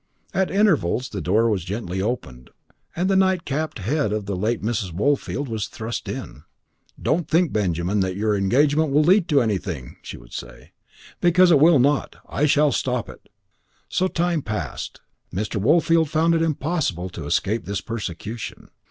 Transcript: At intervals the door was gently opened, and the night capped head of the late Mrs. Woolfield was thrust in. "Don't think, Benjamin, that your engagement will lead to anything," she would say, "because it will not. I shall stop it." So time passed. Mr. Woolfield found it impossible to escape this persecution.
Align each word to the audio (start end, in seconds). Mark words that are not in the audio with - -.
At 0.33 0.49
intervals 0.49 1.09
the 1.09 1.21
door 1.21 1.47
was 1.47 1.63
gently 1.63 2.01
opened, 2.01 2.49
and 2.95 3.07
the 3.07 3.15
night 3.15 3.45
capped 3.45 3.77
head 3.77 4.11
of 4.11 4.25
the 4.25 4.35
late 4.35 4.63
Mrs. 4.63 4.91
Woolfield 4.91 5.47
was 5.47 5.67
thrust 5.67 6.09
in. 6.09 6.41
"Don't 6.99 7.27
think, 7.29 7.53
Benjamin, 7.53 7.99
that 7.99 8.15
your 8.15 8.35
engagement 8.35 8.89
will 8.91 9.03
lead 9.03 9.27
to 9.27 9.43
anything," 9.43 9.97
she 10.01 10.17
would 10.17 10.33
say, 10.33 10.71
"because 11.19 11.51
it 11.51 11.59
will 11.59 11.77
not. 11.77 12.15
I 12.27 12.47
shall 12.47 12.71
stop 12.71 13.09
it." 13.09 13.29
So 13.89 14.07
time 14.07 14.41
passed. 14.41 15.01
Mr. 15.31 15.57
Woolfield 15.61 16.09
found 16.09 16.33
it 16.33 16.41
impossible 16.41 17.09
to 17.09 17.27
escape 17.27 17.65
this 17.65 17.81
persecution. 17.81 18.69